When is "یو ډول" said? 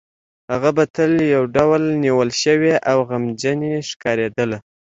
1.35-1.83